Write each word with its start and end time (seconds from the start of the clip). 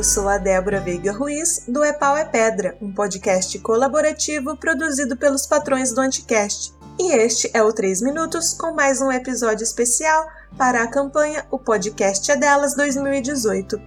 Eu 0.00 0.04
sou 0.04 0.30
a 0.30 0.38
Débora 0.38 0.80
Veiga 0.80 1.12
Ruiz, 1.12 1.64
do 1.68 1.84
É 1.84 1.92
Pau 1.92 2.16
é 2.16 2.24
Pedra, 2.24 2.74
um 2.80 2.90
podcast 2.90 3.58
colaborativo 3.58 4.56
produzido 4.56 5.14
pelos 5.14 5.44
patrões 5.44 5.92
do 5.92 6.00
Anticast. 6.00 6.72
E 6.98 7.12
este 7.12 7.50
é 7.52 7.62
o 7.62 7.70
3 7.70 8.00
Minutos 8.00 8.54
com 8.54 8.72
mais 8.72 9.02
um 9.02 9.12
episódio 9.12 9.62
especial 9.62 10.26
para 10.56 10.82
a 10.82 10.86
campanha 10.86 11.44
O 11.50 11.58
Podcast 11.58 12.32
é 12.32 12.34
Delas 12.34 12.74
2018. 12.74 13.78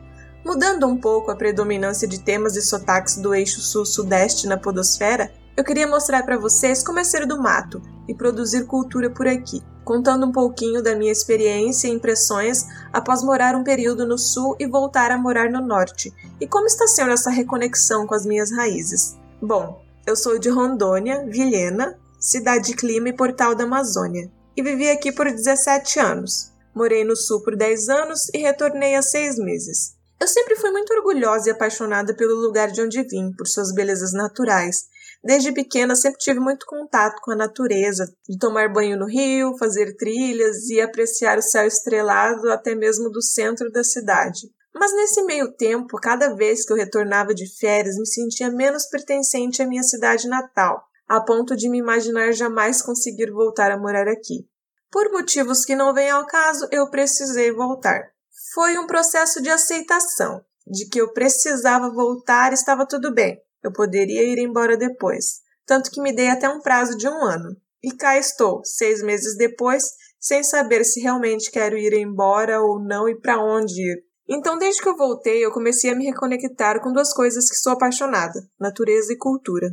Mudando 0.45 0.85
um 0.85 0.95
pouco 0.95 1.31
a 1.31 1.35
predominância 1.35 2.07
de 2.07 2.19
temas 2.19 2.55
e 2.55 2.61
sotaques 2.61 3.15
do 3.17 3.33
eixo 3.33 3.59
sul-sudeste 3.59 4.45
na 4.45 4.55
podosfera, 4.55 5.31
eu 5.57 5.63
queria 5.63 5.87
mostrar 5.87 6.21
para 6.21 6.37
vocês 6.37 6.83
como 6.83 6.99
é 6.99 7.03
ser 7.03 7.25
do 7.25 7.41
mato 7.41 7.81
e 8.07 8.13
produzir 8.13 8.65
cultura 8.65 9.09
por 9.09 9.27
aqui, 9.27 9.61
contando 9.83 10.25
um 10.25 10.31
pouquinho 10.31 10.81
da 10.81 10.95
minha 10.95 11.11
experiência 11.11 11.87
e 11.87 11.91
impressões 11.91 12.65
após 12.91 13.23
morar 13.23 13.55
um 13.55 13.63
período 13.63 14.05
no 14.05 14.17
sul 14.17 14.55
e 14.59 14.67
voltar 14.67 15.11
a 15.11 15.17
morar 15.17 15.49
no 15.49 15.61
norte, 15.65 16.13
e 16.39 16.47
como 16.47 16.67
está 16.67 16.87
sendo 16.87 17.11
essa 17.11 17.29
reconexão 17.29 18.07
com 18.07 18.15
as 18.15 18.25
minhas 18.25 18.51
raízes. 18.51 19.17
Bom, 19.41 19.81
eu 20.05 20.15
sou 20.15 20.37
de 20.37 20.49
Rondônia, 20.49 21.25
Vilhena, 21.27 21.97
cidade 22.19 22.67
de 22.67 22.75
clima 22.75 23.09
e 23.09 23.13
portal 23.13 23.55
da 23.55 23.63
Amazônia, 23.63 24.31
e 24.55 24.61
vivi 24.61 24.89
aqui 24.89 25.11
por 25.11 25.25
17 25.25 25.99
anos. 25.99 26.51
Morei 26.73 27.03
no 27.03 27.15
sul 27.15 27.41
por 27.41 27.55
10 27.55 27.89
anos 27.89 28.29
e 28.33 28.39
retornei 28.39 28.95
há 28.95 29.01
6 29.01 29.37
meses. 29.37 29.95
Eu 30.19 30.27
sempre 30.27 30.55
fui 30.55 30.71
muito 30.71 30.93
orgulhosa 30.93 31.49
e 31.49 31.51
apaixonada 31.51 32.15
pelo 32.15 32.35
lugar 32.35 32.71
de 32.71 32.81
onde 32.81 33.03
vim, 33.03 33.33
por 33.33 33.45
suas 33.45 33.73
belezas 33.73 34.13
naturais, 34.13 34.85
Desde 35.23 35.53
pequena 35.53 35.95
sempre 35.95 36.19
tive 36.19 36.39
muito 36.39 36.65
contato 36.65 37.21
com 37.21 37.31
a 37.31 37.35
natureza, 37.35 38.13
de 38.27 38.37
tomar 38.37 38.67
banho 38.71 38.99
no 38.99 39.05
rio, 39.05 39.57
fazer 39.57 39.95
trilhas 39.95 40.69
e 40.69 40.81
apreciar 40.81 41.37
o 41.37 41.41
céu 41.41 41.65
estrelado 41.65 42.51
até 42.51 42.75
mesmo 42.75 43.09
do 43.09 43.21
centro 43.21 43.71
da 43.71 43.85
cidade. 43.85 44.51
Mas 44.75 44.91
nesse 44.93 45.23
meio 45.23 45.53
tempo, 45.53 45.97
cada 45.97 46.35
vez 46.35 46.65
que 46.65 46.73
eu 46.73 46.77
retornava 46.77 47.33
de 47.33 47.47
férias, 47.57 47.95
me 47.95 48.05
sentia 48.05 48.49
menos 48.49 48.85
pertencente 48.87 49.61
à 49.61 49.67
minha 49.67 49.83
cidade 49.83 50.27
natal, 50.27 50.83
a 51.07 51.21
ponto 51.21 51.55
de 51.55 51.69
me 51.69 51.77
imaginar 51.77 52.33
jamais 52.33 52.81
conseguir 52.81 53.31
voltar 53.31 53.71
a 53.71 53.77
morar 53.77 54.09
aqui. 54.09 54.45
Por 54.91 55.09
motivos 55.11 55.63
que 55.63 55.75
não 55.75 55.93
vêm 55.93 56.09
ao 56.09 56.27
caso, 56.27 56.67
eu 56.69 56.89
precisei 56.89 57.51
voltar. 57.51 58.11
Foi 58.53 58.77
um 58.77 58.87
processo 58.87 59.41
de 59.41 59.49
aceitação, 59.49 60.43
de 60.67 60.89
que 60.89 60.99
eu 60.99 61.13
precisava 61.13 61.89
voltar 61.89 62.51
e 62.51 62.55
estava 62.55 62.85
tudo 62.85 63.13
bem. 63.13 63.39
Eu 63.63 63.71
poderia 63.71 64.23
ir 64.23 64.37
embora 64.39 64.75
depois, 64.75 65.41
tanto 65.65 65.89
que 65.89 66.01
me 66.01 66.13
dei 66.13 66.27
até 66.27 66.49
um 66.49 66.59
prazo 66.59 66.97
de 66.97 67.07
um 67.07 67.23
ano. 67.23 67.55
E 67.81 67.91
cá 67.91 68.17
estou, 68.17 68.61
seis 68.63 69.01
meses 69.01 69.37
depois, 69.37 69.83
sem 70.19 70.43
saber 70.43 70.83
se 70.83 70.99
realmente 70.99 71.51
quero 71.51 71.77
ir 71.77 71.93
embora 71.93 72.61
ou 72.61 72.79
não 72.83 73.07
e 73.07 73.19
para 73.19 73.41
onde 73.41 73.81
ir. 73.81 74.03
Então, 74.27 74.57
desde 74.57 74.81
que 74.81 74.87
eu 74.87 74.95
voltei, 74.95 75.43
eu 75.43 75.51
comecei 75.51 75.91
a 75.91 75.95
me 75.95 76.05
reconectar 76.05 76.81
com 76.81 76.93
duas 76.93 77.13
coisas 77.13 77.49
que 77.49 77.55
sou 77.55 77.73
apaixonada: 77.73 78.39
natureza 78.59 79.11
e 79.11 79.17
cultura. 79.17 79.67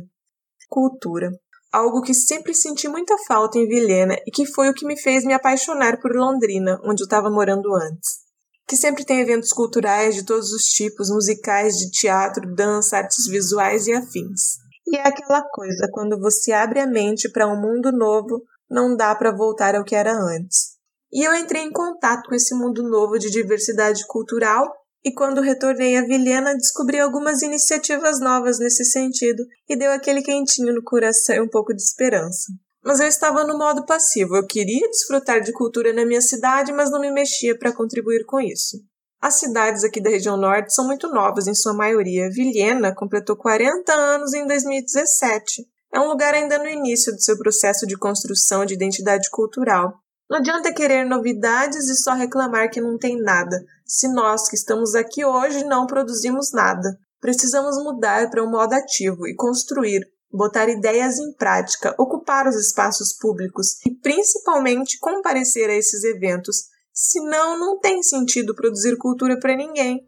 Cultura. 0.69 1.31
Algo 1.71 2.01
que 2.01 2.13
sempre 2.13 2.53
senti 2.53 2.87
muita 2.87 3.17
falta 3.27 3.57
em 3.57 3.67
Vilhena 3.67 4.17
e 4.27 4.31
que 4.31 4.45
foi 4.45 4.69
o 4.69 4.73
que 4.73 4.85
me 4.85 4.99
fez 4.99 5.23
me 5.23 5.33
apaixonar 5.33 6.01
por 6.01 6.13
Londrina, 6.13 6.79
onde 6.83 7.01
eu 7.01 7.05
estava 7.05 7.29
morando 7.29 7.73
antes 7.73 8.30
que 8.71 8.77
sempre 8.77 9.03
tem 9.03 9.19
eventos 9.19 9.51
culturais 9.51 10.15
de 10.15 10.23
todos 10.23 10.53
os 10.53 10.63
tipos, 10.63 11.09
musicais, 11.09 11.75
de 11.75 11.91
teatro, 11.91 12.55
dança, 12.55 12.95
artes 12.95 13.27
visuais 13.27 13.85
e 13.85 13.91
afins. 13.91 14.59
E 14.87 14.95
é 14.95 15.05
aquela 15.05 15.41
coisa, 15.41 15.89
quando 15.91 16.17
você 16.17 16.53
abre 16.53 16.79
a 16.79 16.87
mente 16.87 17.29
para 17.29 17.51
um 17.51 17.59
mundo 17.59 17.91
novo, 17.91 18.41
não 18.69 18.95
dá 18.95 19.13
para 19.13 19.35
voltar 19.35 19.75
ao 19.75 19.83
que 19.83 19.93
era 19.93 20.13
antes. 20.13 20.77
E 21.11 21.21
eu 21.21 21.35
entrei 21.35 21.63
em 21.63 21.71
contato 21.73 22.29
com 22.29 22.33
esse 22.33 22.55
mundo 22.55 22.81
novo 22.81 23.19
de 23.19 23.29
diversidade 23.29 24.07
cultural 24.07 24.73
e 25.03 25.13
quando 25.13 25.41
retornei 25.41 25.97
a 25.97 26.05
Vilhena 26.05 26.55
descobri 26.55 26.97
algumas 26.97 27.41
iniciativas 27.41 28.21
novas 28.21 28.57
nesse 28.57 28.85
sentido 28.85 29.43
e 29.67 29.75
deu 29.75 29.91
aquele 29.91 30.21
quentinho 30.21 30.73
no 30.73 30.81
coração 30.81 31.35
e 31.35 31.41
um 31.41 31.49
pouco 31.49 31.73
de 31.73 31.81
esperança. 31.81 32.53
Mas 32.83 32.99
eu 32.99 33.07
estava 33.07 33.43
no 33.43 33.57
modo 33.57 33.85
passivo. 33.85 34.35
Eu 34.35 34.47
queria 34.47 34.89
desfrutar 34.89 35.41
de 35.41 35.51
cultura 35.51 35.93
na 35.93 36.05
minha 36.05 36.21
cidade, 36.21 36.71
mas 36.71 36.89
não 36.89 36.99
me 36.99 37.11
mexia 37.11 37.57
para 37.57 37.71
contribuir 37.71 38.25
com 38.25 38.39
isso. 38.39 38.77
As 39.21 39.35
cidades 39.35 39.83
aqui 39.83 40.01
da 40.01 40.09
região 40.09 40.35
norte 40.35 40.73
são 40.73 40.87
muito 40.87 41.07
novas 41.07 41.45
em 41.45 41.53
sua 41.53 41.73
maioria. 41.73 42.29
Vilhena 42.31 42.93
completou 42.93 43.35
40 43.35 43.93
anos 43.93 44.33
em 44.33 44.47
2017. 44.47 45.63
É 45.93 45.99
um 45.99 46.07
lugar 46.07 46.33
ainda 46.33 46.57
no 46.57 46.67
início 46.67 47.13
do 47.13 47.21
seu 47.21 47.37
processo 47.37 47.85
de 47.85 47.97
construção 47.97 48.65
de 48.65 48.73
identidade 48.73 49.29
cultural. 49.29 49.93
Não 50.29 50.37
adianta 50.37 50.73
querer 50.73 51.05
novidades 51.05 51.89
e 51.89 51.95
só 52.01 52.13
reclamar 52.13 52.71
que 52.71 52.79
não 52.79 52.97
tem 52.97 53.21
nada, 53.21 53.61
se 53.85 54.07
nós 54.07 54.47
que 54.47 54.55
estamos 54.55 54.95
aqui 54.95 55.25
hoje 55.25 55.65
não 55.65 55.85
produzimos 55.85 56.53
nada. 56.53 56.97
Precisamos 57.19 57.75
mudar 57.83 58.29
para 58.29 58.41
um 58.41 58.49
modo 58.49 58.73
ativo 58.73 59.27
e 59.27 59.35
construir, 59.35 60.01
botar 60.33 60.69
ideias 60.69 61.19
em 61.19 61.33
prática, 61.33 61.95
ocupar 61.97 62.47
os 62.47 62.55
espaços 62.55 63.13
públicos 63.13 63.77
e 63.85 63.91
principalmente 63.91 64.99
comparecer 64.99 65.69
a 65.69 65.75
esses 65.75 66.03
eventos. 66.03 66.69
Senão, 66.93 67.57
não 67.57 67.79
tem 67.79 68.03
sentido 68.03 68.55
produzir 68.55 68.97
cultura 68.97 69.39
para 69.39 69.55
ninguém. 69.55 70.07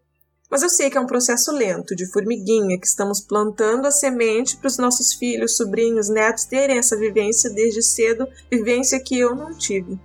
Mas 0.50 0.62
eu 0.62 0.70
sei 0.70 0.90
que 0.90 0.98
é 0.98 1.02
um 1.02 1.08
processo 1.08 1.52
lento, 1.52 1.96
de 1.96 2.06
formiguinha, 2.12 2.80
que 2.80 2.86
estamos 2.86 3.22
plantando 3.22 3.88
a 3.88 3.92
semente 3.92 4.56
para 4.58 4.68
os 4.68 4.78
nossos 4.78 5.14
filhos, 5.14 5.58
sobrinhos, 5.58 6.10
netos 6.10 6.46
terem 6.46 6.78
essa 6.78 6.96
vivência 6.96 7.50
desde 7.50 7.82
cedo, 7.82 8.28
vivência 8.52 9.00
que 9.00 9.18
eu 9.18 9.34
não 9.34 9.58
tive. 9.58 10.00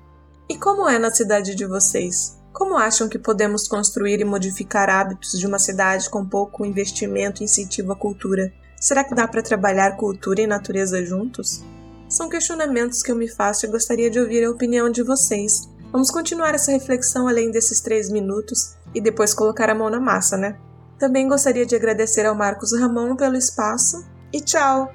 E 0.49 0.57
como 0.57 0.89
é 0.89 0.99
na 0.99 1.11
cidade 1.11 1.55
de 1.55 1.67
vocês? 1.67 2.39
Como 2.51 2.79
acham 2.79 3.09
que 3.09 3.19
podemos 3.19 3.69
construir 3.69 4.21
e 4.21 4.25
modificar 4.25 4.89
hábitos 4.89 5.39
de 5.39 5.47
uma 5.47 5.59
cidade 5.59 6.09
com 6.09 6.27
pouco 6.27 6.65
investimento 6.65 7.43
e 7.43 7.45
incentivo 7.45 7.93
à 7.93 7.97
cultura? 7.97 8.51
Será 8.81 9.03
que 9.03 9.15
dá 9.15 9.27
para 9.27 9.43
trabalhar 9.43 9.97
cultura 9.97 10.41
e 10.41 10.47
natureza 10.47 11.05
juntos? 11.05 11.65
São 12.09 12.29
questionamentos 12.29 13.03
que 13.03 13.11
eu 13.11 13.17
me 13.17 13.29
faço 13.29 13.67
e 13.67 13.69
gostaria 13.69 14.09
de 14.09 14.21
ouvir 14.21 14.45
a 14.45 14.51
opinião 14.51 14.89
de 14.89 15.03
vocês. 15.03 15.69
Vamos 15.91 16.11
continuar 16.11 16.55
essa 16.55 16.71
reflexão 16.71 17.27
além 17.27 17.51
desses 17.51 17.81
três 17.81 18.11
minutos 18.11 18.77
e 18.95 19.01
depois 19.01 19.35
colocar 19.35 19.69
a 19.69 19.75
mão 19.75 19.91
na 19.91 20.01
massa, 20.01 20.37
né? 20.37 20.57
Também 20.99 21.29
gostaria 21.29 21.67
de 21.67 21.77
agradecer 21.77 22.25
ao 22.25 22.35
Marcos 22.35 22.73
Ramon 22.73 23.17
pelo 23.17 23.37
espaço 23.37 24.05
e 24.33 24.41
tchau! 24.41 24.93